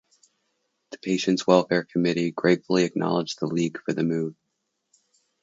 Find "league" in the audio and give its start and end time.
3.45-3.79